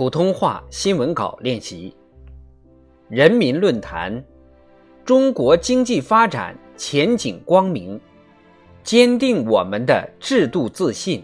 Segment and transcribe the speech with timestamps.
[0.00, 1.94] 普通话新闻稿练习。
[3.10, 4.24] 人民论坛：
[5.04, 8.00] 中国经济发展前景光明，
[8.82, 11.22] 坚定我们的制度自信。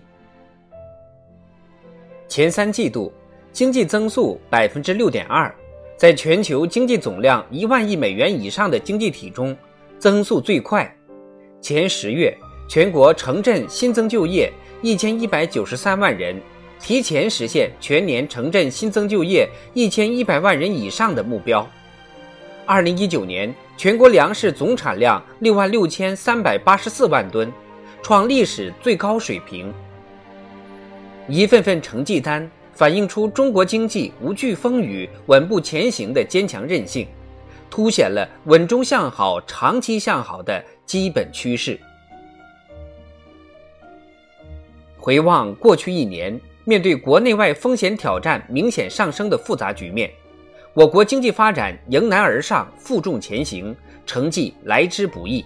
[2.29, 3.11] 前三季度
[3.51, 5.51] 经济增速百分之六点二，
[5.97, 9.57] 在全球经济总量一万亿美元以上的经济体中，
[9.99, 10.95] 增速最快。
[11.63, 12.37] 前十月，
[12.69, 14.53] 全国城镇新增就业
[14.83, 16.39] 一千一百九十三万人。
[16.79, 21.67] 提前实现全年城镇新增就业一千一百万人以上的目标。
[22.65, 27.53] 二零一九年全国粮食总产量六万六千三百八十四万吨，
[28.03, 29.73] 创历史最高水平。
[31.29, 37.07] 一份份成绩单反映出中国经济无惧风雨、稳步前行的坚强韧性，
[37.69, 41.81] 凸显了稳中向好、长期向好的基本趋势。
[44.99, 46.39] 回望过去一年。
[46.69, 50.11] 面对国内外风险挑战明显上升的复杂局面，
[50.75, 55.45] 我国经济发展迎难而上、负重前行，成绩来之不易。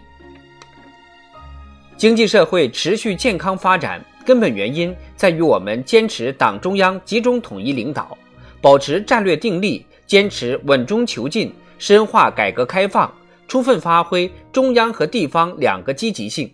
[1.98, 8.16] 经济社会持续健康发展，根本原因在于我们坚持党中央集中统一领导，
[8.62, 13.14] 保持战略定力，坚持稳中求进，深化改革开放，
[13.46, 16.50] 充分发挥中央和地方两个积极性。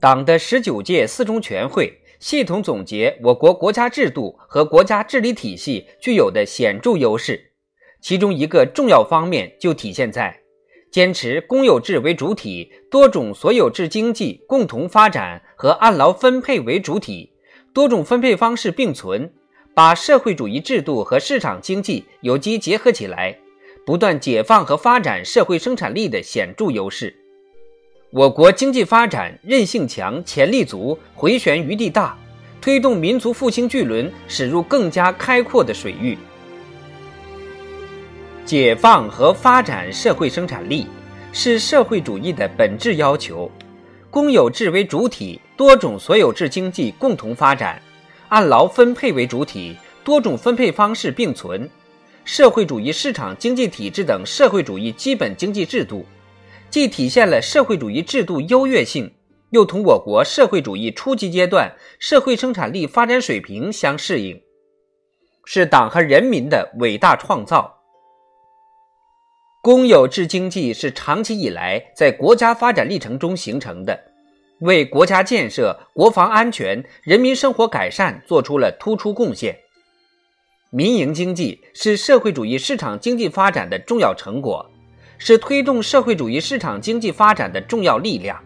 [0.00, 1.96] 党的十九届四中全会。
[2.26, 7.52] 系统总结我国国家制度和国家治理体系具有的显著优势，
[8.00, 10.36] 其中一个重要方面就体现在
[10.90, 17.30] 坚持公有制为主体、多种所有制经济共同发展和按劳分配为主体、
[17.72, 19.32] 多种分配方式并存，
[19.72, 23.38] 把社会主义制度和市场经济有机结合起来，
[23.86, 27.16] 不断解放和发展社会生产力的显著优势。
[28.10, 32.16] 我国经济发展韧性强、潜力足、回旋余地大，
[32.60, 36.16] 推动民族复兴巨轮驶入更加开阔的水域。
[38.44, 40.86] 解放和发展社会生产力
[41.32, 43.50] 是社会主义的本质要求。
[44.08, 47.74] 公有制为主体，多种所有制经济共同发展；
[48.28, 51.68] 按劳分配为主体，多种分配方式并存；
[52.24, 56.06] 社会主义市场经济体制等社会主义基本经济制度。
[56.70, 59.14] 既体现了社会主义制度优越性，
[59.50, 64.40] 又同我国社会主义初级阶段社会生产力发展水平相适应，
[65.44, 67.74] 是党和人民的伟大创造。
[69.62, 73.98] 公有制经济是长期以来在国家发展历程中形成的，
[74.60, 79.58] 为国家建设、国防安全、人民生活改善做出了突出贡献。
[80.70, 84.70] 民营经济是社会主义市场经济发展的重要成果。
[85.18, 88.38] 是推动社会主义市场经济发展的重要力量。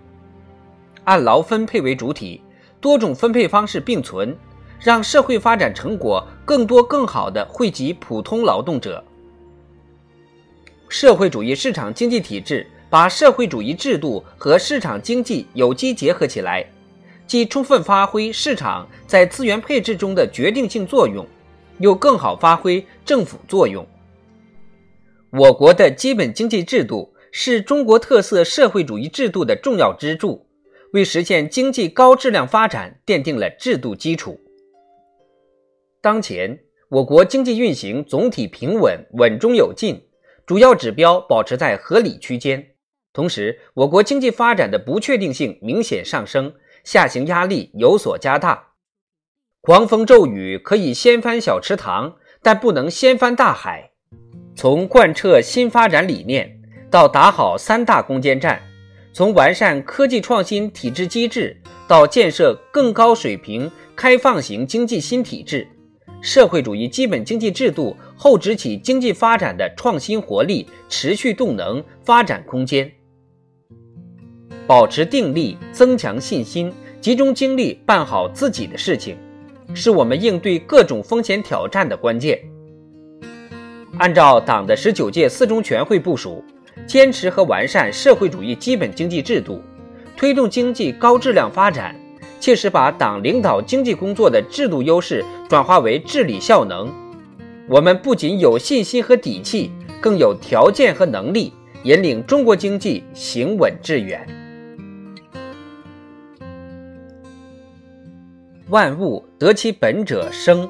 [1.04, 2.40] 按劳分配为主体，
[2.80, 4.36] 多种分配方式并存，
[4.78, 9.02] 让社会发展成果更多更好地惠及普通劳动者。
[10.88, 16.64] 社会主义市场经济体制把社会主义制度和市场经济有机结合起来，
[17.26, 21.26] 既充分发挥市场在资源配置中的决定性作用，
[21.78, 23.86] 又更好发挥政府作用。
[25.32, 30.48] 我国的基本经济制度是中国特色社会主义制度的重要支柱，
[30.92, 34.40] 为实现经济高质量发展奠定了制度基础。
[36.00, 36.58] 当前，
[36.88, 40.02] 我国经济运行总体平稳、稳中有进，
[40.44, 42.74] 主要指标保持在合理区间。
[43.12, 48.70] 同时，我国经济发展的不确定性明显上升，下行压力有所加大。
[49.60, 53.89] 狂风骤雨可以掀翻小池塘，但不能掀翻大海。
[54.60, 56.60] 从贯彻新发展理念
[56.90, 58.60] 到打好三大攻坚战，
[59.10, 61.56] 从完善科技创新体制机制
[61.88, 65.66] 到建设更高水平开放型经济新体制，
[66.20, 72.92] 社会主义基本经济制度厚植起经济发展的创新活力、持续动能、发展空间。
[74.66, 76.70] 保持定力，增强信心，
[77.00, 79.16] 集中精力办好自己的事情，
[79.72, 82.38] 是我们应对各种风险挑战的关键。
[84.00, 86.42] 按照党的十九届四中全会部署，
[86.86, 89.62] 坚持和完善社会主义基本经济制度，
[90.16, 91.94] 推动经济高质量发展，
[92.40, 96.90] 切实把党领导经济工作的制度优势转化为治理效能。
[97.68, 99.70] 我们不仅有信心和底气，
[100.00, 101.52] 更有条件和能力
[101.82, 104.26] 引领中国经济行稳致远。
[108.70, 110.66] 万物得其本者生，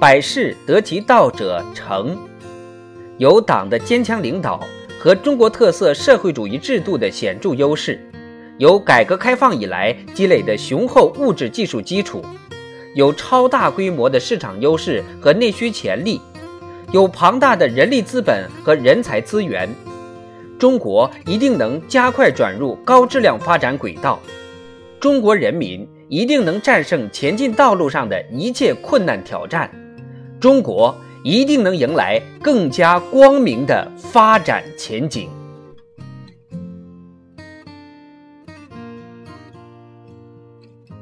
[0.00, 2.18] 百事得其道者成。
[3.18, 4.62] 有党的坚强领导
[4.98, 7.98] 和中国特色社会主义制度的显著优势，
[8.58, 12.22] 有改革开放以来积累的雄厚物质技术基础，
[12.94, 16.20] 有超大规模的市场优势和内需潜力，
[16.92, 19.66] 有庞大的人力资本和人才资源，
[20.58, 24.20] 中国一定能加快转入高质量发展轨道，
[25.00, 29.70] 中国人民一定能战胜前进道路上的一切困难挑战，
[30.38, 30.94] 中国
[31.26, 35.28] 一定能迎来更加光明的发展前景。